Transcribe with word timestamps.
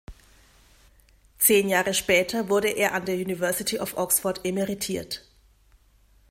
Zehn 1.37 1.69
Jahre 1.69 1.93
später 1.93 2.49
wurde 2.49 2.69
er 2.69 2.93
an 2.95 3.05
der 3.05 3.13
University 3.17 3.77
of 3.77 3.97
Oxford 3.97 4.43
emeritiert. 4.43 5.27